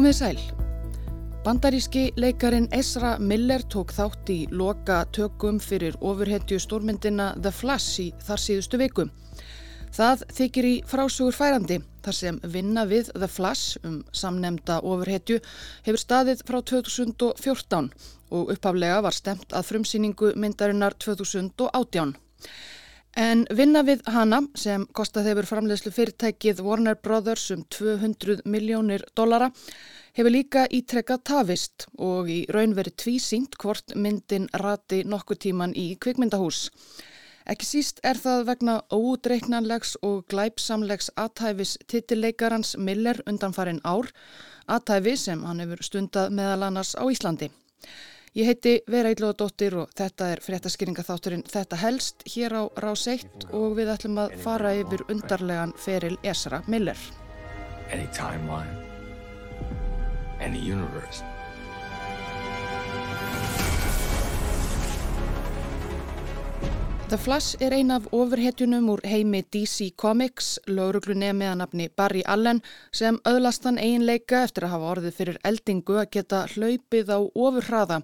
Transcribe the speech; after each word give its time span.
Komið 0.00 0.14
sæl. 0.16 0.38
Bandaríski 1.44 2.02
leikarin 2.16 2.70
Ezra 2.72 3.18
Miller 3.20 3.60
tók 3.68 3.90
þátt 3.92 4.30
í 4.32 4.36
loka 4.48 5.02
tökum 5.12 5.58
fyrir 5.60 5.98
ofurhetju 6.00 6.56
stórmyndina 6.64 7.26
The 7.36 7.52
Flash 7.52 8.00
í 8.00 8.06
þar 8.24 8.40
síðustu 8.40 8.80
viku. 8.80 9.04
Það 9.92 10.24
þykir 10.38 10.68
í 10.70 10.72
frásugur 10.88 11.36
færandi 11.36 11.82
þar 12.00 12.16
sem 12.16 12.40
vinna 12.56 12.86
við 12.88 13.12
The 13.12 13.28
Flash 13.28 13.76
um 13.84 14.00
samnemda 14.22 14.78
ofurhetju 14.80 15.36
hefur 15.84 16.00
staðið 16.06 16.46
frá 16.48 16.62
2014 16.72 17.92
og 18.32 18.56
upphaflega 18.56 19.04
var 19.04 19.20
stemt 19.20 19.52
að 19.52 19.68
frumsýningu 19.74 20.32
myndarinnar 20.32 20.96
2018. 20.96 22.16
En 23.18 23.42
vinna 23.50 23.82
við 23.82 24.04
hana 24.06 24.38
sem 24.54 24.84
kostað 24.94 25.32
hefur 25.32 25.48
framleiðslu 25.48 25.90
fyrirtækið 25.90 26.60
Warner 26.62 26.94
Brothers 26.94 27.48
um 27.50 27.64
200 27.66 28.44
miljónir 28.46 29.02
dollara 29.18 29.50
hefur 30.14 30.30
líka 30.30 30.66
ítrekkað 30.70 31.24
tafist 31.26 31.88
og 31.98 32.30
í 32.30 32.44
raun 32.54 32.76
verið 32.78 32.96
tvísýnt 33.02 33.58
hvort 33.58 33.96
myndin 33.96 34.46
rati 34.62 35.02
nokkuð 35.02 35.42
tíman 35.46 35.74
í 35.74 35.96
kvikmyndahús. 35.98 36.68
Ekki 37.50 37.66
síst 37.66 37.98
er 38.06 38.14
það 38.20 38.44
vegna 38.46 38.76
ódreiknanlegs 38.94 39.96
og 40.06 40.28
glæpsamlegs 40.30 41.10
aðtæfis 41.18 41.78
titileikarans 41.90 42.76
Miller 42.78 43.18
undanfarin 43.26 43.82
ár, 43.82 44.06
aðtæfi 44.70 45.16
sem 45.18 45.42
hann 45.44 45.64
hefur 45.64 45.82
stundað 45.82 46.30
meðal 46.30 46.68
annars 46.68 46.94
á 46.94 47.02
Íslandi. 47.10 47.50
Ég 48.30 48.46
heiti 48.46 48.76
Vera 48.86 49.10
Ílóðadóttir 49.10 49.74
og 49.74 49.88
þetta 49.98 50.28
er 50.30 50.40
fréttaskýringa 50.44 51.02
þátturinn 51.02 51.42
Þetta 51.50 51.78
helst 51.80 52.22
hér 52.30 52.54
á 52.54 52.62
Rás 52.78 53.08
1 53.10 53.48
og 53.58 53.74
við 53.74 53.90
ætlum 53.90 54.20
að 54.22 54.36
fara 54.44 54.70
yfir 54.78 55.02
undarlegan 55.10 55.74
feril 55.74 56.14
Esra 56.22 56.62
Miller. 56.70 57.00
Any 57.90 58.06
timeline, 58.14 58.70
any 60.38 60.62
universe. 60.62 61.26
The 67.10 67.18
Flash 67.18 67.56
er 67.58 67.72
ein 67.74 67.90
af 67.90 68.04
ofurhetjunum 68.14 68.88
úr 68.92 69.00
heimi 69.02 69.40
DC 69.42 69.88
Comics, 69.98 70.60
lauruglunni 70.70 71.32
með 71.34 71.48
að 71.50 71.56
nafni 71.58 71.88
Barry 71.98 72.20
Allen 72.22 72.60
sem 72.94 73.18
öðlast 73.26 73.66
hann 73.66 73.80
einleika 73.82 74.44
eftir 74.46 74.68
að 74.68 74.76
hafa 74.76 74.90
orðið 74.92 75.16
fyrir 75.16 75.40
eldingu 75.50 75.96
að 75.98 76.06
geta 76.14 76.44
hlaupið 76.52 77.10
á 77.10 77.18
ofurhraða. 77.18 77.98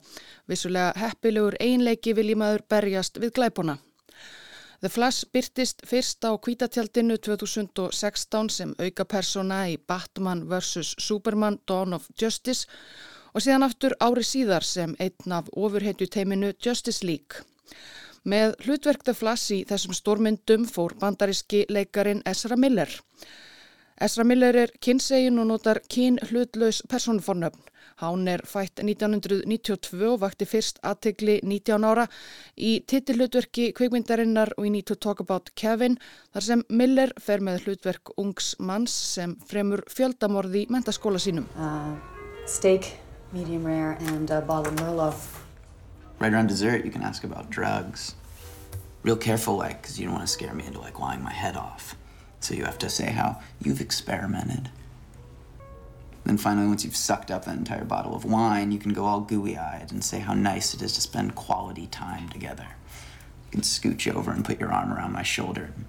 Vissulega 0.51 0.99
heppilegur 0.99 1.55
einleiki 1.62 2.17
vil 2.19 2.33
í 2.34 2.39
maður 2.41 2.67
berjast 2.75 3.23
við 3.23 3.37
glæpuna. 3.39 3.79
The 4.83 4.91
Flash 4.91 5.31
byrtist 5.31 5.87
fyrst 5.87 6.27
á 6.27 6.34
kvítatjaldinu 6.34 7.23
2016 7.23 8.50
sem 8.59 8.75
auka 8.83 9.06
persona 9.06 9.69
í 9.71 9.78
Batman 9.78 10.49
vs. 10.50 10.97
Superman 10.99 11.61
Dawn 11.62 11.94
of 11.94 12.11
Justice 12.19 12.67
og 13.31 13.47
síðan 13.47 13.71
aftur 13.71 13.94
ári 14.03 14.27
síðar 14.27 14.67
sem 14.67 14.99
einn 14.99 15.38
af 15.38 15.47
ofurhetju 15.55 16.11
teiminu 16.11 16.56
Justice 16.59 17.06
League. 17.06 17.47
Með 18.26 18.56
hlutverk 18.64 19.04
The 19.06 19.14
Flash 19.14 19.53
í 19.54 19.60
þessum 19.69 19.94
stórmyndum 19.94 20.64
fór 20.66 20.97
bandaríski 20.98 21.62
leikarin 21.70 22.25
Ezra 22.26 22.56
Miller. 22.59 22.91
Ezra 24.03 24.26
Miller 24.26 24.56
er 24.64 24.72
kynsegin 24.82 25.38
og 25.38 25.47
notar 25.48 25.78
kyn 25.88 26.19
hlutlaus 26.26 26.82
personfornöfn. 26.91 27.62
Hán 28.03 28.26
er 28.28 28.42
fætt 28.44 28.82
1992 28.82 30.03
og 30.10 30.19
vakti 30.20 30.44
fyrst 30.44 30.82
aðtegli 30.84 31.38
19 31.47 31.87
ára 31.87 32.09
í 32.59 32.75
titillutverki 32.84 33.70
kveikmyndarinnar 33.78 34.53
We 34.58 34.75
Need 34.75 34.91
to 34.91 34.98
Talk 35.00 35.22
About 35.25 35.54
Kevin 35.54 35.97
þar 36.34 36.48
sem 36.50 36.66
Miller 36.69 37.14
fer 37.22 37.41
með 37.41 37.64
hlutverk 37.64 38.12
ungs 38.19 38.56
manns 38.58 38.98
sem 39.14 39.38
fremur 39.48 39.87
fjöldamorði 39.88 40.66
mentaskóla 40.69 41.22
sínum. 41.22 41.48
Uh, 41.56 41.94
steak, 42.44 42.93
medium 43.32 43.64
rare 43.64 43.97
and 44.12 44.34
a 44.34 44.43
bottle 44.43 44.75
of 44.75 44.82
Merlot. 44.82 45.46
Right 46.26 46.32
around 46.32 46.48
dessert, 46.48 46.84
you 46.84 46.91
can 46.91 47.03
ask 47.03 47.22
about 47.22 47.50
drugs. 47.50 48.16
Real 49.04 49.16
careful, 49.16 49.54
like, 49.54 49.81
because 49.81 49.97
you 49.97 50.06
don't 50.06 50.16
want 50.16 50.26
to 50.26 50.32
scare 50.32 50.53
me 50.53 50.66
into, 50.66 50.81
like, 50.81 50.98
lying 50.98 51.22
my 51.22 51.32
head 51.32 51.56
off. 51.56 51.94
So 52.41 52.53
you 52.53 52.64
have 52.64 52.78
to 52.78 52.91
say 52.91 53.12
how 53.12 53.41
you've 53.62 53.81
experimented. 53.81 54.69
Then 56.25 56.37
finally, 56.37 56.66
once 56.66 56.84
you've 56.84 56.97
sucked 56.97 57.31
up 57.31 57.44
that 57.44 57.56
entire 57.56 57.84
bottle 57.84 58.16
of 58.16 58.25
wine, 58.25 58.72
you 58.72 58.81
can 58.81 58.92
go 58.92 59.04
all 59.04 59.20
gooey-eyed 59.20 59.92
and 59.92 60.03
say 60.03 60.19
how 60.19 60.34
nice 60.34 60.75
it 60.75 60.82
is 60.82 60.94
to 60.94 61.00
spend 61.00 61.37
quality 61.37 61.87
time 61.87 62.28
together. 62.28 62.66
You 63.44 63.50
can 63.53 63.60
scooch 63.60 64.12
over 64.12 64.32
and 64.32 64.44
put 64.44 64.58
your 64.58 64.72
arm 64.72 64.93
around 64.93 65.12
my 65.12 65.22
shoulder 65.22 65.70
and 65.76 65.84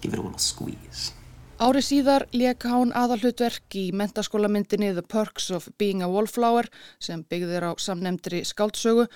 give 0.00 0.14
it 0.14 0.18
a 0.18 0.22
little 0.22 0.38
squeeze. 0.38 1.12
Ári 1.56 1.80
síðar 1.80 2.26
leik 2.36 2.66
hán 2.68 2.90
aðalhutverk 2.92 3.72
í 3.80 3.86
mentaskólamyndinni 3.96 4.90
The 4.92 5.00
Perks 5.00 5.46
of 5.56 5.70
Being 5.80 6.02
a 6.04 6.08
Wallflower 6.12 6.68
sem 7.00 7.22
byggðir 7.24 7.64
á 7.64 7.72
samnemndri 7.80 8.42
skáldsögu 8.44 9.06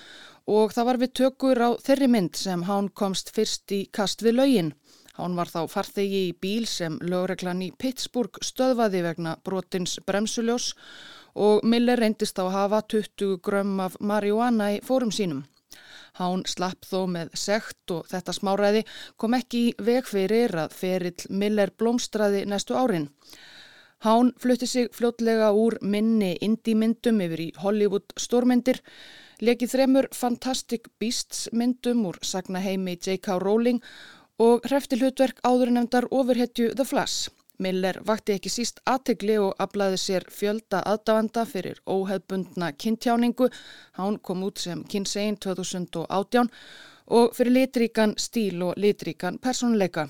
og 0.49 0.73
það 0.73 0.87
var 0.89 0.99
við 1.03 1.13
tökur 1.19 1.61
á 1.61 1.69
þeirri 1.85 2.09
mynd 2.09 2.39
sem 2.41 2.65
hán 2.65 2.89
komst 2.97 3.29
fyrst 3.35 3.69
í 3.77 3.83
kast 3.93 4.25
við 4.25 4.39
laugin. 4.39 4.73
Hán 5.19 5.37
var 5.37 5.53
þá 5.53 5.69
farþegi 5.69 6.23
í 6.31 6.33
bíl 6.33 6.65
sem 6.65 6.97
lögreglan 7.05 7.61
í 7.61 7.69
Pittsburgh 7.77 8.41
stöðvaði 8.41 9.05
vegna 9.05 9.37
brotins 9.45 9.99
bremsuljós 10.09 10.71
og 11.37 11.61
Miller 11.61 12.01
reyndist 12.01 12.41
á 12.41 12.49
að 12.49 12.55
hafa 12.57 12.81
20 12.97 13.37
grömm 13.45 13.85
af 13.85 14.01
marihuana 14.01 14.79
í 14.79 14.81
fórum 14.81 15.13
sínum. 15.13 15.45
Hán 16.19 16.43
slapp 16.49 16.85
þó 16.85 17.05
með 17.07 17.31
sekt 17.39 17.93
og 17.95 18.09
þetta 18.11 18.35
smáræði 18.35 18.83
kom 19.17 19.37
ekki 19.37 19.63
í 19.69 19.73
veg 19.87 20.07
fyrir 20.09 20.55
að 20.65 20.75
ferill 20.75 21.27
Miller 21.29 21.71
blómstraði 21.77 22.43
næstu 22.49 22.75
árin. 22.75 23.09
Hán 24.01 24.31
flutti 24.41 24.67
sig 24.67 24.89
fljótlega 24.97 25.51
úr 25.53 25.77
minni 25.81 26.33
indie-myndum 26.41 27.21
yfir 27.21 27.43
í 27.43 27.49
Hollywood 27.61 28.15
stórmyndir, 28.17 28.79
lekið 29.45 29.75
þremur 29.75 30.07
Fantastic 30.15 30.89
Beasts 30.99 31.47
myndum 31.53 32.07
úr 32.09 32.17
sagnaheimi 32.25 32.97
J.K. 32.97 33.37
Rowling 33.43 33.83
og 34.41 34.65
hrefti 34.65 34.97
hlutverk 34.97 35.43
áður 35.45 35.75
nefndar 35.75 36.09
ofurhetju 36.09 36.73
The 36.73 36.87
Flash. 36.87 37.29
Miller 37.61 37.99
vakti 38.07 38.35
ekki 38.35 38.49
síst 38.49 38.81
aðtegli 38.89 39.37
og 39.41 39.53
aflaði 39.61 39.99
sér 40.01 40.25
fjölda 40.33 40.81
aðdavanda 40.91 41.43
fyrir 41.45 41.81
óheðbundna 41.85 42.71
kynntjáningu. 42.73 43.49
Hán 43.99 44.17
kom 44.25 44.41
út 44.47 44.63
sem 44.63 44.81
kynsegin 44.89 45.37
2018 45.37 46.49
og 47.17 47.35
fyrir 47.37 47.55
litríkan 47.59 48.15
stíl 48.17 48.63
og 48.65 48.81
litríkan 48.81 49.37
personleika. 49.41 50.07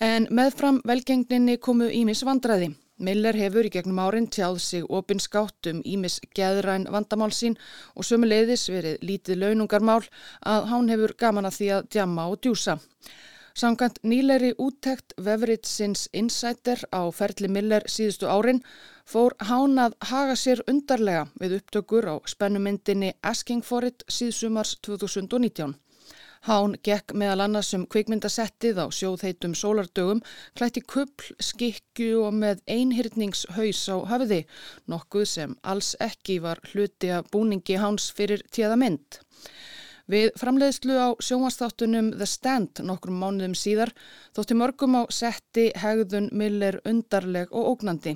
En 0.00 0.26
meðfram 0.30 0.82
velgengninni 0.84 1.56
komu 1.56 1.88
Ímis 1.88 2.24
vandraði. 2.24 2.74
Miller 2.96 3.36
hefur 3.36 3.66
í 3.68 3.70
gegnum 3.72 3.98
árin 4.00 4.26
tjáð 4.32 4.58
sig 4.64 4.84
opinskátt 4.88 5.68
um 5.68 5.82
Ímis 5.84 6.16
geðræn 6.36 6.86
vandamál 6.92 7.32
sín 7.32 7.58
og 7.94 8.08
sömuleiðis 8.08 8.70
verið 8.72 9.02
lítið 9.04 9.42
launungarmál 9.42 10.02
að 10.40 10.68
hán 10.72 10.88
hefur 10.92 11.12
gaman 11.20 11.48
að 11.48 11.58
því 11.58 11.72
að 11.76 11.88
djama 11.92 12.28
og 12.32 12.40
djúsa. 12.40 12.78
Samkant 13.56 14.02
nýleiri 14.04 14.50
úttekt 14.60 15.14
vefritsins 15.24 16.10
Insider 16.12 16.82
á 16.92 17.08
ferli 17.08 17.48
Miller 17.48 17.86
síðustu 17.88 18.28
árin 18.28 18.58
fór 19.08 19.32
hánað 19.48 19.94
haga 20.10 20.34
sér 20.36 20.60
undarlega 20.68 21.22
við 21.40 21.54
upptökur 21.62 22.04
á 22.04 22.14
spennumyndinni 22.28 23.14
Asking 23.24 23.64
for 23.64 23.86
it 23.88 24.04
síðsumars 24.12 24.74
2019. 24.84 25.72
Hán 26.44 26.76
gekk 26.84 27.14
meðal 27.16 27.46
annars 27.46 27.72
um 27.78 27.86
kvikmyndasettið 27.88 28.82
á 28.84 28.86
sjóðheitum 28.92 29.54
sólardögum, 29.56 30.20
klætti 30.52 30.82
kuppl, 30.84 31.32
skikju 31.40 32.26
og 32.26 32.36
með 32.36 32.60
einhyrningshaus 32.68 33.86
á 33.88 33.96
hafiði, 34.12 34.42
nokkuð 34.84 35.24
sem 35.32 35.56
alls 35.64 35.94
ekki 35.96 36.42
var 36.44 36.60
hluti 36.74 37.08
að 37.08 37.32
búningi 37.32 37.80
háns 37.80 38.12
fyrir 38.12 38.44
tíða 38.52 38.76
mynd. 38.84 39.24
Við 40.06 40.28
framleiðslu 40.38 40.94
á 41.02 41.08
sjónvastáttunum 41.18 42.12
The 42.14 42.28
Stand 42.30 42.82
nokkrum 42.86 43.18
mánuðum 43.18 43.56
síðar 43.58 43.90
þótti 44.36 44.54
mörgum 44.54 44.94
á 44.94 45.02
setti 45.10 45.72
hegðun 45.74 46.28
Miller 46.30 46.78
undarleg 46.86 47.50
og 47.50 47.72
ógnandi. 47.72 48.14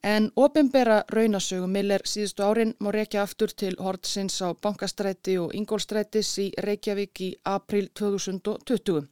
En 0.00 0.30
ofinbera 0.38 1.02
raunasögu 1.12 1.66
Miller 1.68 2.04
síðustu 2.06 2.44
árin 2.46 2.72
má 2.80 2.88
reykja 2.94 3.24
aftur 3.26 3.52
til 3.52 3.74
Hortsins 3.82 4.38
á 4.40 4.54
Bankastræti 4.54 5.36
og 5.42 5.52
Ingólstrætis 5.58 6.30
í 6.38 6.52
Reykjavík 6.64 7.20
í 7.20 7.30
april 7.44 7.90
2020. 7.92 9.04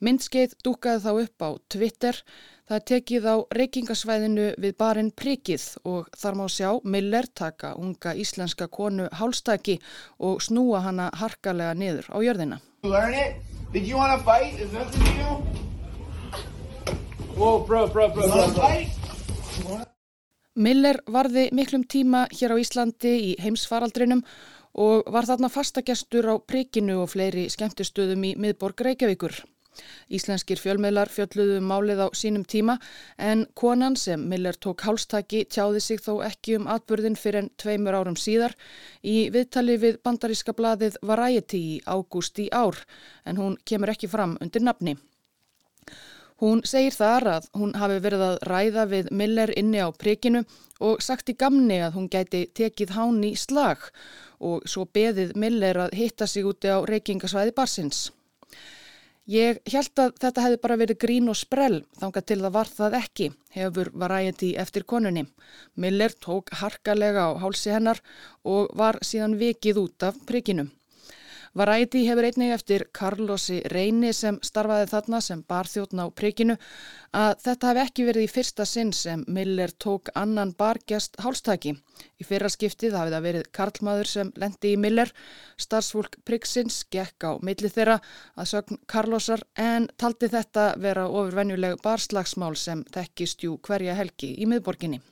Myndskeið 0.00 0.54
dúkaði 0.64 1.02
þá 1.04 1.10
upp 1.12 1.44
á 1.44 1.50
Twitter. 1.68 2.18
Það 2.70 2.84
tekið 2.88 3.26
á 3.28 3.36
reykingasvæðinu 3.58 4.46
við 4.62 4.76
barinn 4.80 5.10
Prikið 5.12 5.64
og 5.84 6.08
þar 6.16 6.38
má 6.38 6.44
sjá 6.48 6.68
Miller 6.84 7.26
taka 7.34 7.74
unga 7.76 8.14
íslenska 8.14 8.70
konu 8.72 9.10
hálstaki 9.12 9.76
og 10.18 10.40
snúa 10.40 10.80
hana 10.86 11.10
harkalega 11.20 11.74
niður 11.74 12.08
á 12.14 12.18
jörðina. 12.24 12.60
Whoa, 17.36 17.64
bro, 17.66 17.86
bro, 17.88 18.08
bro, 18.08 18.24
Miller 20.54 20.98
varði 21.06 21.48
miklum 21.52 21.84
tíma 21.84 22.26
hér 22.32 22.52
á 22.52 22.60
Íslandi 22.60 23.12
í 23.30 23.30
heimsfaraldrinum 23.40 24.24
og 24.80 25.08
var 25.12 25.28
þarna 25.28 25.52
fastagestur 25.52 26.26
á 26.32 26.34
Prikinu 26.40 27.02
og 27.04 27.12
fleiri 27.12 27.48
skemmtistöðum 27.52 28.26
í 28.28 28.36
miðborg 28.40 28.80
Reykjavíkur. 28.86 29.42
Íslenskir 30.10 30.60
fjölmiðlar 30.60 31.10
fjölluðu 31.12 31.58
um 31.60 31.68
málið 31.70 32.04
á 32.04 32.08
sínum 32.16 32.44
tíma 32.44 32.78
en 33.18 33.46
konan 33.54 33.96
sem 33.96 34.22
Miller 34.30 34.56
tók 34.56 34.84
hálstaki 34.86 35.44
tjáði 35.44 35.82
sig 35.84 36.02
þó 36.04 36.22
ekki 36.26 36.56
um 36.60 36.70
atbyrðin 36.70 37.18
fyrir 37.20 37.44
en 37.44 37.52
tveimur 37.60 37.98
árum 38.00 38.18
síðar 38.18 38.56
í 39.02 39.28
viðtali 39.34 39.78
við 39.80 40.00
bandaríska 40.04 40.56
bladið 40.56 40.98
Variety 41.02 41.62
í 41.74 41.76
ágúst 41.86 42.38
í 42.42 42.50
ár 42.52 42.78
en 43.24 43.40
hún 43.40 43.60
kemur 43.64 43.94
ekki 43.94 44.10
fram 44.10 44.36
undir 44.40 44.64
nafni. 44.66 44.96
Hún 46.40 46.62
segir 46.64 46.94
þar 46.96 47.26
að 47.34 47.46
hún 47.60 47.74
hafi 47.76 47.98
verið 48.00 48.22
að 48.24 48.38
ræða 48.48 48.84
við 48.88 49.08
Miller 49.12 49.50
inni 49.60 49.82
á 49.84 49.92
prikinu 49.92 50.40
og 50.80 51.02
sagt 51.04 51.28
í 51.28 51.34
gamni 51.36 51.76
að 51.84 51.98
hún 51.98 52.06
gæti 52.08 52.46
tekið 52.56 52.94
hán 52.96 53.18
í 53.28 53.34
slag 53.36 53.90
og 54.40 54.64
svo 54.64 54.86
beðið 54.88 55.34
Miller 55.36 55.82
að 55.84 55.98
hitta 56.00 56.24
sig 56.26 56.48
úti 56.48 56.72
á 56.72 56.80
reykingasvæði 56.88 57.52
barsins. 57.52 58.08
Ég 59.30 59.60
held 59.70 60.00
að 60.02 60.16
þetta 60.18 60.42
hefði 60.42 60.56
bara 60.64 60.76
verið 60.80 60.98
grín 61.04 61.30
og 61.30 61.36
sprell, 61.38 61.84
þanga 62.00 62.22
til 62.26 62.38
það 62.40 62.54
var 62.56 62.70
það 62.74 62.96
ekki, 62.98 63.28
hefur 63.54 63.90
varægandi 64.02 64.48
eftir 64.58 64.86
konunni. 64.92 65.22
Miller 65.78 66.16
tók 66.18 66.50
harkalega 66.58 67.28
á 67.30 67.38
hálsi 67.38 67.70
hennar 67.70 68.00
og 68.42 68.72
var 68.74 68.98
síðan 69.06 69.38
vikið 69.38 69.78
út 69.84 70.08
af 70.08 70.18
prikinu. 70.26 70.66
Varæti 71.50 72.04
hefur 72.06 72.22
einnig 72.28 72.52
eftir 72.54 72.84
Carlosi 72.94 73.56
Reyni 73.72 74.12
sem 74.14 74.36
starfaði 74.46 74.86
þarna 74.92 75.18
sem 75.26 75.40
barþjóðn 75.50 76.02
á 76.02 76.06
prikinu 76.14 76.54
að 77.10 77.32
þetta 77.42 77.72
hef 77.72 77.80
ekki 77.84 78.06
verið 78.06 78.26
í 78.28 78.30
fyrsta 78.30 78.66
sinn 78.70 78.92
sem 78.94 79.24
Miller 79.26 79.74
tók 79.82 80.12
annan 80.14 80.54
bargjast 80.54 81.18
hálstaki. 81.18 81.74
Í 82.22 82.28
fyrra 82.28 82.52
skiptið 82.54 82.94
hafið 82.94 83.16
það 83.16 83.26
verið 83.26 83.50
Karlmaður 83.58 84.12
sem 84.12 84.32
lendi 84.38 84.76
í 84.76 84.78
Miller, 84.78 85.10
starfsfólk 85.58 86.20
priksins 86.22 86.84
gekk 86.86 87.26
á 87.26 87.42
milli 87.42 87.74
þeirra 87.74 87.98
að 88.38 88.52
sögn 88.54 88.84
Carlosar 88.86 89.42
en 89.58 89.90
taldi 89.98 90.30
þetta 90.30 90.74
vera 90.78 91.10
ofurvenjuleg 91.10 91.80
barslagsmál 91.82 92.54
sem 92.54 92.86
þekkist 92.94 93.42
jú 93.42 93.58
hverja 93.58 93.98
helgi 93.98 94.36
í 94.38 94.46
miðborginni. 94.46 95.02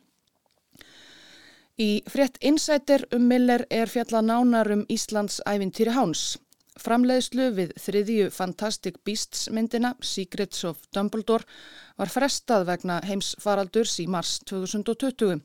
Í 1.79 2.03
frétt 2.11 2.41
Insider 2.43 3.05
um 3.15 3.29
Miller 3.31 3.63
er 3.71 3.87
fjalla 3.87 4.19
nánar 4.19 4.67
um 4.75 4.81
Íslands 4.91 5.37
ævintýri 5.47 5.93
Háns. 5.95 6.23
Framleiðslu 6.75 7.45
við 7.55 7.77
þriðju 7.79 8.33
Fantastic 8.35 8.97
Beasts 9.07 9.45
myndina 9.55 9.93
Secrets 10.03 10.65
of 10.67 10.81
Dumbledore 10.91 11.47
var 11.95 12.11
frestað 12.11 12.67
vegna 12.73 12.99
heimsfaraldurs 13.07 13.95
í 14.03 14.09
mars 14.11 14.41
2020. 14.51 15.39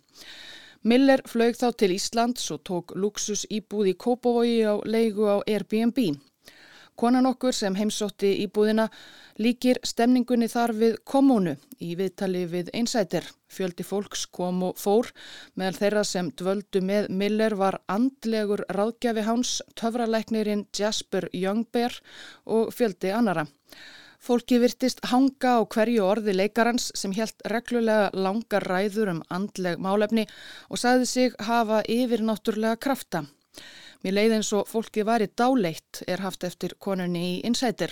Miller 0.89 1.21
flög 1.29 1.53
þá 1.53 1.67
til 1.77 1.93
Íslands 1.99 2.49
og 2.49 2.65
tók 2.65 2.95
luxus 2.97 3.45
íbúð 3.53 3.93
í 3.93 3.97
Kópavogi 4.05 4.57
á 4.65 4.73
leigu 4.89 5.29
á 5.29 5.37
Airbnb. 5.45 6.17
Konan 6.97 7.29
okkur 7.29 7.53
sem 7.53 7.77
heimsótti 7.77 8.39
í 8.41 8.49
búðina 8.49 8.89
líkir 9.41 9.79
stemningunni 9.85 10.47
þar 10.51 10.73
við 10.77 10.97
komúnu 11.09 11.55
í 11.81 11.93
viðtali 11.99 12.43
við 12.49 12.69
einsætir. 12.73 13.25
Fjöldi 13.53 13.85
fólks 13.85 14.25
kom 14.33 14.61
og 14.69 14.77
fór 14.81 15.09
meðal 15.55 15.79
þeirra 15.79 16.03
sem 16.07 16.29
dvöldu 16.31 16.81
með 16.85 17.09
Miller 17.09 17.55
var 17.57 17.79
andlegur 17.87 18.65
ráðgjafi 18.69 19.25
hans, 19.27 19.57
töfraleiknirinn 19.79 20.67
Jasper 20.77 21.29
Youngbear 21.33 21.99
og 22.45 22.73
fjöldi 22.73 23.13
annara. 23.13 23.45
Fólki 24.23 24.55
virtist 24.63 25.01
hanga 25.11 25.57
á 25.59 25.67
hverju 25.67 26.05
orði 26.07 26.31
leikarans 26.37 26.91
sem 26.95 27.11
helt 27.17 27.43
reglulega 27.51 28.07
langar 28.15 28.63
ræður 28.71 29.11
um 29.17 29.19
andleg 29.27 29.81
málefni 29.83 30.23
og 30.69 30.79
sagði 30.79 31.09
sig 31.11 31.35
hafa 31.43 31.81
yfirnáttúrlega 31.91 32.79
krafta. 32.79 33.25
Mér 34.03 34.15
leiði 34.17 34.37
eins 34.39 34.53
og 34.55 34.71
fólki 34.71 35.03
var 35.03 35.23
í 35.23 35.27
dáleitt 35.27 36.05
er 36.07 36.23
haft 36.23 36.47
eftir 36.47 36.77
konunni 36.79 37.25
í 37.33 37.37
Insider. 37.47 37.91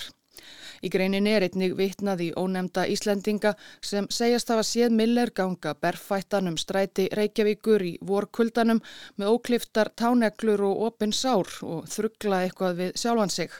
Í 0.81 0.89
greininni 0.93 1.33
er 1.37 1.45
einnig 1.45 1.73
vitnað 1.77 2.23
í 2.25 2.29
ónemda 2.41 2.85
Íslendinga 2.93 3.51
sem 3.89 4.07
segjast 4.17 4.53
hafa 4.53 4.63
séð 4.65 4.95
Miller 4.99 5.31
ganga 5.39 5.73
berfættan 5.85 6.49
um 6.51 6.57
stræti 6.57 7.09
Reykjavíkur 7.19 7.85
í 7.85 7.91
vorkuldanum 8.11 8.81
með 9.17 9.33
ókliftar 9.35 9.91
táneklur 10.03 10.63
og 10.69 10.85
opin 10.87 11.13
sár 11.13 11.51
og 11.61 11.89
þruggla 11.91 12.45
eitthvað 12.45 12.79
við 12.81 12.95
sjálfan 13.03 13.35
sig. 13.37 13.59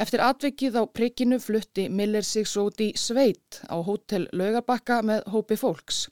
Eftir 0.00 0.22
atvikið 0.24 0.78
á 0.80 0.82
prikinu 0.88 1.36
flutti 1.44 1.82
Miller 1.92 2.24
sig 2.24 2.46
svo 2.48 2.70
út 2.70 2.78
í 2.80 2.86
sveit 2.96 3.58
á 3.68 3.76
hótel 3.84 4.30
Laugarbakka 4.32 5.02
með 5.04 5.26
hópi 5.28 5.58
fólks. 5.60 6.06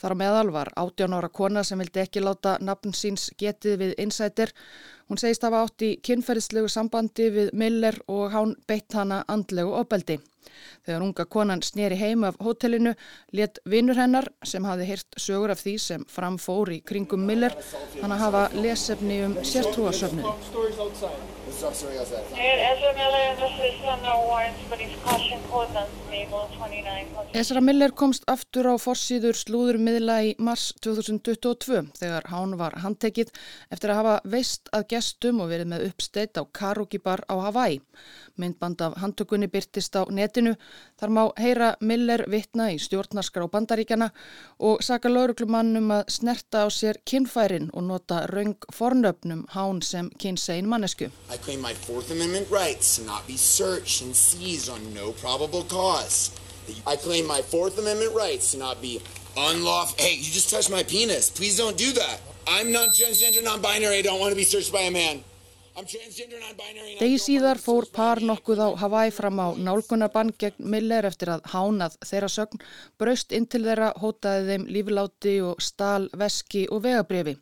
Þar 0.00 0.14
á 0.16 0.20
meðal 0.22 0.52
var 0.54 0.70
18 0.80 1.16
ára 1.18 1.28
kona 1.28 1.64
sem 1.64 1.76
vildi 1.82 2.00
ekki 2.00 2.22
láta 2.24 2.54
nafn 2.64 2.96
síns 2.96 3.28
getið 3.36 3.76
við 3.82 3.92
insætir. 4.06 4.54
Hún 5.10 5.20
segist 5.20 5.44
að 5.44 5.52
hafa 5.52 5.68
átt 5.68 5.84
í 5.84 5.90
kynferðslegu 6.08 6.70
sambandi 6.72 7.28
við 7.34 7.52
Miller 7.52 8.00
og 8.08 8.32
hán 8.32 8.56
beitt 8.68 8.96
hana 8.96 9.20
andlegu 9.28 9.76
opeldi. 9.82 10.16
Þegar 10.86 11.04
unga 11.04 11.24
konan 11.28 11.62
sneri 11.66 11.96
heim 12.00 12.24
af 12.24 12.38
hotellinu 12.40 12.94
let 13.36 13.58
vinnur 13.68 13.98
hennar 14.00 14.28
sem 14.46 14.64
hafi 14.64 14.86
heyrt 14.88 15.18
sögur 15.20 15.52
af 15.52 15.60
því 15.60 15.74
sem 15.82 16.04
framfór 16.08 16.72
í 16.72 16.80
kringum 16.86 17.26
Miller 17.28 17.56
hann 18.00 18.14
að 18.14 18.22
hafa 18.24 18.44
lesefni 18.56 19.20
um 19.26 19.36
sértrúasöfnun. 21.56 22.38
Ezra 27.32 27.60
Miller 27.60 27.92
komst 27.92 28.24
aftur 28.30 28.68
á 28.72 28.74
forsiður 28.80 29.36
slúðurmiðla 29.36 30.16
í 30.24 30.30
mars 30.40 30.70
2022 30.84 31.82
þegar 31.98 32.28
hán 32.32 32.54
var 32.60 32.78
handtekið 32.84 33.32
eftir 33.72 33.92
að 33.92 34.00
hafa 34.00 34.14
veist 34.36 34.70
að 34.76 34.86
gestum 34.94 35.42
og 35.44 35.50
verið 35.52 35.70
með 35.72 35.86
uppsteitt 35.90 36.40
á 36.40 36.42
Karuki 36.44 37.00
bar 37.02 37.24
á 37.28 37.34
Hawaii. 37.48 37.80
Myndband 38.36 38.80
af 38.84 38.96
handtökunni 39.00 39.48
byrtist 39.52 39.96
á 39.96 40.04
netinu. 40.12 40.56
Þar 41.00 41.12
má 41.12 41.22
heyra 41.40 41.74
Miller 41.80 42.24
vittna 42.28 42.70
í 42.72 42.80
stjórnarskrá 42.80 43.48
bandaríkjana 43.52 44.10
og 44.60 44.84
saka 44.84 45.12
lauruglumannum 45.12 45.92
að 45.98 46.04
snerta 46.18 46.64
á 46.64 46.68
sér 46.72 47.00
kinnfærin 47.04 47.70
og 47.72 47.88
nota 47.88 48.24
raung 48.32 48.56
fornöfnum 48.72 49.46
hán 49.56 49.82
sem 49.82 50.10
kynsein 50.20 50.68
mannesku. 50.68 51.10
I 51.46 51.48
claim 51.50 51.62
my 51.62 51.74
fourth 51.74 52.10
amendment 52.10 52.50
rights 52.50 52.96
to 52.96 53.04
not 53.04 53.24
be 53.28 53.36
searched 53.36 54.02
and 54.02 54.16
seized 54.16 54.68
on 54.68 54.82
no 54.92 55.12
probable 55.12 55.62
cause. 55.62 56.32
I 56.84 56.96
claim 56.96 57.24
my 57.24 57.40
fourth 57.40 57.78
amendment 57.78 58.16
rights 58.16 58.50
to 58.50 58.58
not 58.58 58.82
be 58.82 59.00
unlawful. 59.36 59.94
Hey, 59.96 60.16
you 60.16 60.24
just 60.24 60.50
touched 60.50 60.72
my 60.72 60.82
penis. 60.82 61.30
Please 61.30 61.56
don't 61.56 61.78
do 61.78 61.92
that. 61.92 62.18
I'm 62.48 62.72
not 62.72 62.88
transgender, 62.98 63.44
non-binary. 63.44 63.98
I 63.98 64.02
don't 64.02 64.18
want 64.18 64.32
to 64.32 64.36
be 64.36 64.42
searched 64.42 64.72
by 64.72 64.80
a 64.80 64.90
man. 64.90 65.22
Degi 66.98 67.22
síðar 67.22 67.62
fór 67.62 67.86
par 67.94 68.18
nokkuð 68.18 68.64
á 68.66 68.68
Hawaii 68.82 69.14
fram 69.14 69.38
á 69.38 69.54
nálgunarbann 69.54 70.34
gegn 70.40 70.66
Miller 70.66 71.06
eftir 71.06 71.30
að 71.30 71.46
hánað 71.52 71.94
þeirra 72.10 72.32
sögn, 72.32 72.62
braust 72.98 73.30
inn 73.30 73.46
til 73.46 73.62
þeirra, 73.62 73.92
hótaði 74.02 74.50
þeim 74.50 74.66
lífiláti 74.66 75.36
og 75.46 75.62
stál, 75.62 76.08
veski 76.10 76.66
og 76.72 76.82
vegabriði. 76.88 77.36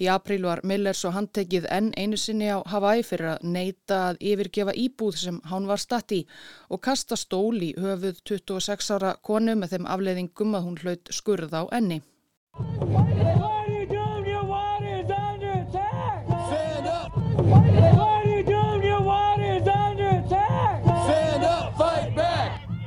Í 0.00 0.06
apríl 0.08 0.46
var 0.48 0.62
Miller 0.64 0.96
svo 0.96 1.10
handtekið 1.12 1.66
enn 1.76 1.90
einu 2.00 2.16
sinni 2.20 2.48
á 2.48 2.64
Hawaii 2.72 3.02
fyrir 3.04 3.34
að 3.34 3.42
neyta 3.56 3.98
að 4.10 4.22
yfirgefa 4.30 4.72
íbúð 4.84 5.18
sem 5.20 5.40
hán 5.50 5.68
var 5.68 5.82
statt 5.82 6.14
í 6.16 6.22
og 6.72 6.80
kasta 6.86 7.18
stól 7.20 7.60
í 7.60 7.74
höfuð 7.76 8.22
26 8.32 8.94
ára 8.96 9.12
konu 9.20 9.58
með 9.60 9.76
þeim 9.76 9.90
afleiðingum 9.96 10.56
að 10.56 10.66
hún 10.68 10.80
hlaut 10.80 11.12
skurð 11.20 11.52
á 11.52 11.62
enni. 11.76 12.00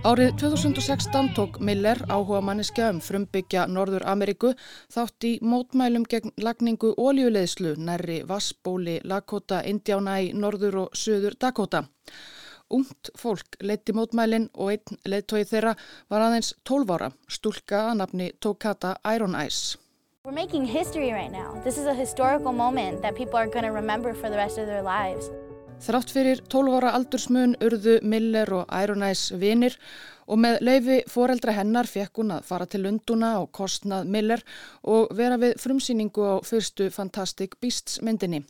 Árið 0.04 0.34
2016 0.36 1.30
tók 1.34 1.60
Miller 1.64 1.98
áhuga 2.12 2.42
manniska 2.44 2.90
um 2.92 2.98
frumbyggja 3.00 3.62
Norður 3.72 4.04
Ameríku 4.04 4.50
þátt 4.92 5.24
í 5.24 5.30
mótmælum 5.40 6.04
gegn 6.12 6.34
lagningu 6.44 6.90
óljuleðslu 7.00 7.78
nærri 7.80 8.18
Vassbóli, 8.28 8.98
Lakota, 9.08 9.62
Indiána 9.64 10.18
í 10.20 10.34
Norður 10.36 10.76
og 10.82 10.98
Suður 11.00 11.38
Dakota. 11.40 11.86
Ungt 12.68 13.14
fólk 13.16 13.56
leitti 13.64 13.96
mótmælin 13.96 14.50
og 14.60 14.74
einn 14.74 15.00
leittói 15.08 15.46
þeirra 15.48 15.78
var 16.12 16.28
aðeins 16.28 16.52
12 16.68 16.94
ára, 16.98 17.10
stúlka 17.32 17.86
að 17.94 18.02
nafni 18.02 18.32
Tokata 18.44 18.98
Iron 19.16 19.40
Eyes. 19.40 19.78
We're 20.28 20.36
making 20.36 20.66
history 20.66 21.14
right 21.14 21.32
now. 21.32 21.62
This 21.64 21.78
is 21.78 21.88
a 21.88 21.96
historical 21.96 22.52
moment 22.52 23.02
that 23.04 23.16
people 23.16 23.40
are 23.40 23.48
going 23.48 23.64
to 23.64 23.72
remember 23.72 24.14
for 24.14 24.30
the 24.30 24.36
rest 24.36 24.58
of 24.58 24.68
their 24.68 24.84
lives. 24.84 25.32
Þrátt 25.84 26.14
fyrir 26.16 26.40
12 26.48 26.78
ára 26.78 26.92
aldursmun 26.96 27.58
urðu 27.60 27.98
Miller 28.08 28.48
og 28.56 28.70
Ironæs 28.72 29.34
vinir 29.36 29.74
og 30.32 30.40
með 30.40 30.62
leifi 30.64 31.00
foreldra 31.12 31.52
hennar 31.58 31.90
fekk 31.92 32.22
hún 32.22 32.32
að 32.38 32.46
fara 32.48 32.68
til 32.72 32.86
Lunduna 32.86 33.34
og 33.42 33.50
kostnað 33.52 34.08
Miller 34.16 34.46
og 34.88 35.12
vera 35.18 35.36
við 35.42 35.58
frumsýningu 35.60 36.24
á 36.24 36.36
fyrstu 36.48 36.88
Fantastic 36.88 37.58
Beasts 37.60 38.00
myndinni. 38.00 38.46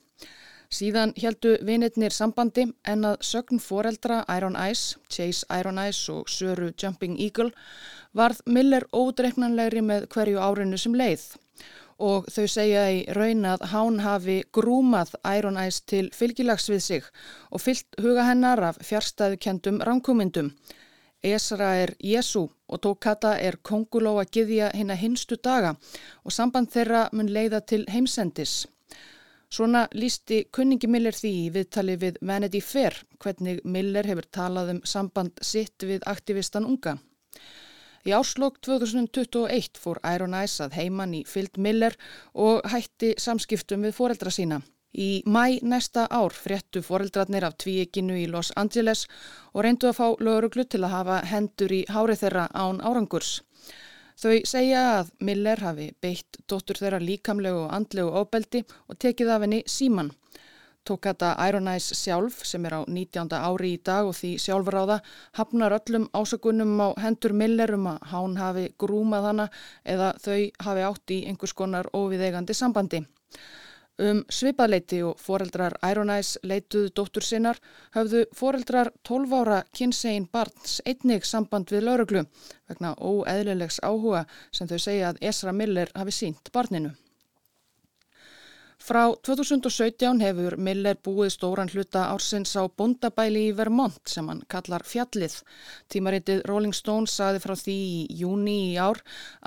Síðan 0.70 1.16
heldu 1.18 1.56
vinirnir 1.66 2.14
sambandi 2.14 2.68
en 2.86 3.10
að 3.10 3.26
sögn 3.26 3.62
foreldra 3.62 4.22
Iron 4.38 4.54
Eyes, 4.54 5.00
Chase 5.10 5.50
Iron 5.58 5.82
Eyes 5.82 6.06
og 6.14 6.30
Söru 6.30 6.70
Jumping 6.78 7.18
Eagle 7.18 7.50
varð 8.14 8.46
Miller 8.46 8.86
ódreiknanlegri 8.94 9.82
með 9.82 10.06
hverju 10.14 10.38
árinu 10.38 10.78
sem 10.78 10.94
leið 10.94 11.32
og 12.00 12.30
þau 12.32 12.48
segja 12.50 12.86
í 12.92 13.04
raun 13.16 13.46
að 13.46 13.66
hán 13.74 14.00
hafi 14.04 14.38
grúmað 14.54 15.14
Iron 15.36 15.58
Eyes 15.58 15.82
til 15.82 16.10
fylgilags 16.14 16.70
við 16.70 16.82
sig 16.82 17.10
og 17.52 17.62
fyllt 17.62 18.00
huga 18.02 18.26
hennar 18.30 18.64
af 18.72 18.80
fjärstaðukendum 18.82 19.82
ránkumindum. 19.84 20.54
Esra 21.24 21.76
er 21.80 21.96
Jésu 22.04 22.50
og 22.68 22.82
Tókata 22.84 23.38
er 23.40 23.56
konguló 23.64 24.18
að 24.20 24.32
giðja 24.38 24.72
hinn 24.76 24.92
að 24.92 25.04
hinstu 25.06 25.38
daga 25.40 25.76
og 26.24 26.36
samband 26.36 26.72
þeirra 26.74 27.08
mun 27.14 27.32
leiða 27.32 27.62
til 27.62 27.86
heimsendis. 27.88 28.66
Svona 29.54 29.86
lísti 29.94 30.48
kunningi 30.52 30.90
Miller 30.90 31.14
því 31.14 31.32
í 31.46 31.50
viðtali 31.54 31.96
við 32.02 32.16
Vanity 32.26 32.60
Fair 32.62 32.96
hvernig 33.22 33.62
Miller 33.64 34.08
hefur 34.10 34.26
talað 34.34 34.72
um 34.74 34.80
samband 34.84 35.38
sitt 35.42 35.86
við 35.86 36.04
aktivistan 36.10 36.66
unga. 36.66 36.98
Í 38.04 38.12
áslokk 38.12 38.58
2021 38.68 39.80
fór 39.80 40.00
Iron 40.04 40.34
Eyes 40.36 40.58
að 40.60 40.74
heiman 40.76 41.14
í 41.16 41.22
fyllt 41.24 41.56
Miller 41.56 41.94
og 42.36 42.66
hætti 42.68 43.14
samskiptum 43.16 43.86
við 43.88 43.96
foreldra 43.96 44.34
sína. 44.34 44.58
Í 44.94 45.24
mæ 45.26 45.64
næsta 45.64 46.04
ár 46.12 46.36
fréttu 46.36 46.84
foreldrarnir 46.84 47.48
af 47.48 47.56
tvíeginu 47.64 48.18
í 48.20 48.28
Los 48.28 48.52
Angeles 48.60 49.06
og 49.54 49.64
reyndu 49.64 49.88
að 49.88 49.98
fá 50.02 50.08
löguruglu 50.20 50.68
til 50.68 50.84
að 50.84 50.94
hafa 50.98 51.22
hendur 51.32 51.72
í 51.72 51.80
hárið 51.90 52.26
þeirra 52.26 52.46
án 52.52 52.84
árangurs. 52.84 53.40
Þau 54.20 54.36
segja 54.52 54.84
að 55.00 55.16
Miller 55.24 55.64
hafi 55.64 55.88
beitt 56.04 56.44
dóttur 56.44 56.78
þeirra 56.84 57.00
líkamlegu 57.02 57.64
og 57.64 57.72
andlegu 57.74 58.12
ofbeldi 58.20 58.66
og 58.92 59.00
tekið 59.00 59.32
af 59.32 59.48
henni 59.48 59.64
síman. 59.66 60.12
Tók 60.84 61.06
þetta 61.08 61.30
Iron 61.48 61.68
Eyes 61.72 61.86
sjálf 61.96 62.42
sem 62.44 62.66
er 62.68 62.74
á 62.76 62.82
19. 62.84 63.30
ári 63.32 63.70
í 63.78 63.82
dag 63.88 64.10
og 64.10 64.18
því 64.18 64.34
sjálfráða 64.44 64.98
hafnar 65.38 65.76
öllum 65.78 66.10
ásökunum 66.12 66.74
á 66.84 66.88
hendur 67.00 67.32
Miller 67.40 67.72
um 67.78 67.86
að 67.94 68.02
hán 68.12 68.34
hafi 68.36 68.64
grúmað 68.84 69.28
hana 69.30 69.46
eða 69.94 70.10
þau 70.20 70.42
hafi 70.66 70.84
átt 70.90 71.14
í 71.16 71.20
einhvers 71.30 71.56
konar 71.56 71.88
óviðegandi 71.96 72.56
sambandi. 72.60 73.00
Um 74.04 74.24
svipaðleiti 74.28 75.00
og 75.08 75.22
foreldrar 75.24 75.78
Ironæs 75.88 76.34
leituðu 76.44 76.92
dóttur 77.00 77.24
sinnar 77.24 77.62
höfðu 77.96 78.26
foreldrar 78.36 78.92
12 79.08 79.38
ára 79.40 79.62
kynsegin 79.72 80.28
barns 80.34 80.82
einnig 80.84 81.24
samband 81.30 81.72
við 81.72 81.86
lauruglu 81.88 82.26
vegna 82.68 82.92
óeðlilegs 83.00 83.80
áhuga 83.86 84.26
sem 84.52 84.68
þau 84.68 84.80
segja 84.90 85.14
að 85.14 85.24
Esra 85.32 85.56
Miller 85.56 85.96
hafi 85.96 86.18
sínt 86.20 86.52
barninu. 86.52 86.92
Frá 88.84 89.14
2017 89.24 90.20
hefur 90.20 90.58
Miller 90.60 90.98
búið 91.08 91.30
stóran 91.32 91.70
hluta 91.72 92.02
ársins 92.12 92.52
á 92.60 92.68
bondabæli 92.68 93.46
í 93.48 93.54
Vermont 93.56 94.12
sem 94.12 94.28
hann 94.28 94.42
kallar 94.52 94.84
fjallið. 94.84 95.38
Tímaritið 95.88 96.42
Rolling 96.50 96.76
Stones 96.76 97.16
saði 97.16 97.40
frá 97.46 97.54
því 97.62 97.78
í 97.94 98.20
júni 98.20 98.58
í 98.66 98.76
ár 98.76 99.00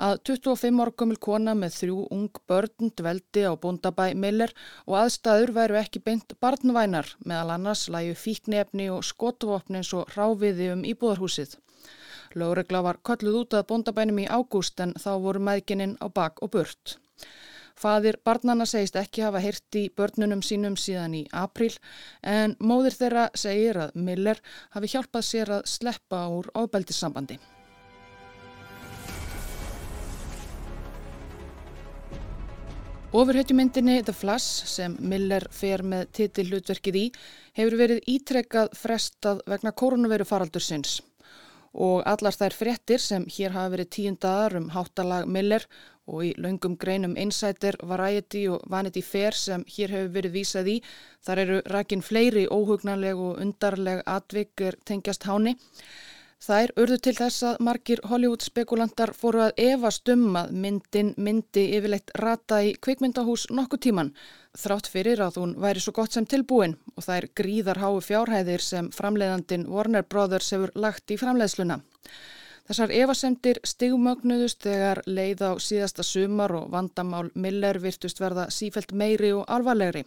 að 0.07 0.23
25 0.31 0.81
orkumil 0.87 1.19
kona 1.27 1.53
með 1.53 1.77
þrjú 1.77 1.99
ung 2.17 2.41
börn 2.49 2.91
dveldi 2.97 3.45
á 3.45 3.53
bondabæ 3.53 4.09
Miller 4.17 4.57
og 4.87 4.97
aðstæður 5.03 5.53
væru 5.61 5.81
ekki 5.83 6.01
beint 6.09 6.33
barnvænar 6.41 7.13
meðal 7.21 7.53
annars 7.59 7.87
lægu 7.93 8.17
fíknefni 8.17 8.89
og 8.89 9.05
skotvopni 9.05 9.83
eins 9.83 9.93
og 9.93 10.09
ráfiði 10.17 10.73
um 10.73 10.81
íbúðarhúsið. 10.81 11.59
Lögregla 12.33 12.87
var 12.89 13.05
kolluð 13.05 13.43
út 13.43 13.61
að 13.61 13.69
bondabænum 13.69 14.25
í 14.25 14.31
ágúst 14.33 14.81
en 14.81 14.97
þá 14.97 15.11
voru 15.21 15.45
maðgininn 15.45 15.99
á 16.01 16.09
bak 16.09 16.41
og 16.41 16.57
burt. 16.57 16.97
Fadir 17.77 18.17
barnana 18.25 18.65
segist 18.65 18.95
ekki 18.97 19.21
hafa 19.21 19.41
hirti 19.43 19.83
börnunum 19.93 20.41
sínum 20.41 20.77
síðan 20.81 21.13
í 21.13 21.25
april 21.29 21.69
en 22.25 22.55
móðir 22.57 22.95
þeirra 22.97 23.27
segir 23.37 23.77
að 23.83 23.99
Miller 24.07 24.41
hafi 24.73 24.89
hjálpað 24.95 25.27
sér 25.27 25.51
að 25.59 25.67
sleppa 25.69 26.23
úr 26.33 26.49
ábeldissambandi. 26.57 27.37
Ofurhetjumyndinni 33.17 34.01
The 34.03 34.13
Flash 34.13 34.65
sem 34.67 34.97
Miller 34.99 35.45
fer 35.53 35.85
með 35.85 36.09
titillutverkið 36.17 36.97
í 36.99 37.05
hefur 37.55 37.77
verið 37.79 38.09
ítrekkað 38.17 38.73
frestað 38.75 39.45
vegna 39.47 39.71
koronaviru 39.71 40.27
faraldur 40.27 40.65
sinns 40.65 40.97
og 41.77 42.01
allar 42.09 42.33
þær 42.33 42.55
fréttir 42.57 43.01
sem 43.01 43.27
hér 43.29 43.53
hafa 43.53 43.75
verið 43.75 43.91
tíundaðar 43.95 44.57
um 44.57 44.71
háttalag 44.73 45.29
Miller 45.29 45.67
og 46.07 46.23
í 46.25 46.31
laungum 46.39 46.77
greinum 46.79 47.17
Insider, 47.19 47.77
Variety 47.83 48.45
og 48.49 48.63
Vanity 48.71 49.03
Fair 49.03 49.35
sem 49.35 49.65
hér 49.75 49.93
hefur 49.93 50.13
verið 50.15 50.37
vísað 50.39 50.71
í. 50.71 50.75
Þar 51.27 51.43
eru 51.43 51.61
rækin 51.67 52.03
fleiri 52.05 52.47
óhugnanleg 52.47 53.19
og 53.19 53.41
undarleg 53.43 54.01
atvikir 54.07 54.79
tengjast 54.87 55.27
háni. 55.27 55.57
Þær 56.37 56.71
urðu 56.77 56.95
til 57.01 57.15
þess 57.17 57.43
að 57.49 57.61
margir 57.65 57.99
Hollywood 58.05 58.43
spekulantar 58.45 59.09
fóru 59.17 59.41
að 59.47 59.61
efast 59.63 60.09
um 60.13 60.35
að 60.37 60.51
myndin 60.63 61.07
myndi 61.17 61.63
yfirleitt 61.73 62.11
rata 62.21 62.59
í 62.61 62.75
kvikmyndahús 62.77 63.47
nokkuð 63.57 63.81
tíman 63.87 64.11
þrátt 64.61 64.89
fyrir 64.93 65.23
að 65.25 65.39
hún 65.41 65.55
væri 65.63 65.81
svo 65.81 65.95
gott 65.97 66.13
sem 66.13 66.27
tilbúin 66.29 66.75
og 66.93 67.07
er 67.15 67.29
gríðar 67.41 67.81
hái 67.81 68.03
fjárhæðir 68.05 68.63
sem 68.63 68.91
framleiðandin 68.93 69.65
Warner 69.73 70.05
Brothers 70.05 70.51
hefur 70.53 70.75
lagt 70.75 71.09
í 71.09 71.17
framleiðsluna. 71.17 71.79
Þessar 72.67 72.91
evasemdir 72.91 73.61
stigmögnuðust 73.63 74.61
þegar 74.67 75.01
leið 75.07 75.41
á 75.41 75.51
síðasta 75.57 76.03
sumar 76.03 76.53
og 76.53 76.69
vandamál 76.69 77.31
Miller 77.33 77.81
virtust 77.81 78.21
verða 78.21 78.49
sífelt 78.53 78.93
meiri 78.93 79.33
og 79.33 79.45
alvarlegri. 79.47 80.05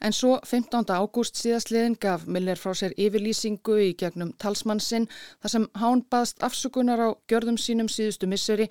En 0.00 0.14
svo 0.16 0.38
15. 0.48 0.88
ágúst 0.96 1.36
síðastliðin 1.36 1.98
gaf 2.00 2.22
Miller 2.24 2.56
frá 2.56 2.72
sér 2.78 2.94
yfirlýsingu 2.96 3.74
í 3.84 3.90
gegnum 4.00 4.30
talsmannsinn 4.40 5.10
þar 5.42 5.52
sem 5.52 5.66
hán 5.76 6.02
baðst 6.08 6.40
afsökunar 6.46 7.02
á 7.04 7.08
gjörðum 7.28 7.58
sínum 7.60 7.90
síðustu 7.92 8.30
misseri 8.30 8.70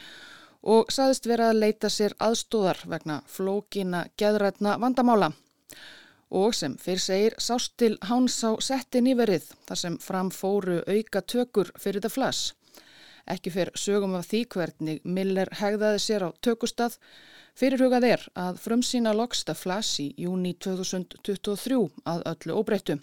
og 0.74 0.90
saðist 0.90 1.30
vera 1.30 1.52
að 1.52 1.62
leita 1.62 1.92
sér 1.94 2.16
aðstóðar 2.18 2.82
vegna 2.90 3.20
flókina 3.30 4.08
geðrætna 4.18 4.80
vandamála. 4.82 5.30
Og 6.34 6.54
sem 6.58 6.76
fyrr 6.82 7.02
segir 7.02 7.38
sást 7.38 7.78
til 7.78 7.96
háns 8.10 8.42
á 8.42 8.58
setti 8.62 9.02
nýverið 9.06 9.52
þar 9.70 9.84
sem 9.84 10.02
fram 10.02 10.34
fóru 10.34 10.82
auka 10.90 11.22
tökur 11.22 11.70
fyrir 11.78 12.02
það 12.06 12.16
flass. 12.18 12.54
Ekki 13.30 13.54
fyrr 13.54 13.72
sögum 13.78 14.18
af 14.18 14.26
því 14.32 14.46
hvernig 14.50 15.06
Miller 15.06 15.50
hegðaði 15.62 16.02
sér 16.02 16.26
á 16.26 16.30
tökustað 16.42 16.98
Fyrirhugað 17.60 18.06
er 18.08 18.22
að 18.40 18.60
frumsýna 18.64 19.12
Loksta 19.12 19.52
Flash 19.52 20.00
í 20.00 20.06
júni 20.24 20.54
2023 20.64 21.80
að 22.08 22.24
öllu 22.32 22.56
óbreyttu. 22.56 22.96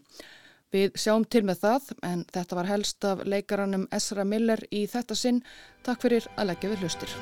Við 0.73 0.97
sjáum 0.97 1.27
til 1.29 1.45
með 1.45 1.61
það 1.67 1.91
en 2.09 2.25
þetta 2.33 2.59
var 2.59 2.71
helst 2.71 3.05
af 3.05 3.27
leikaranum 3.29 3.85
Esra 3.93 4.25
Miller 4.25 4.65
í 4.73 4.87
þetta 4.89 5.19
sinn. 5.19 5.45
Takk 5.85 6.09
fyrir 6.09 6.33
að 6.41 6.55
leggja 6.55 6.73
við 6.73 6.87
hlustir. 6.87 7.17